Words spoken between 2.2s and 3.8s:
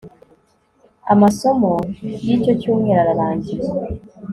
y icyo cyumweru ararangiye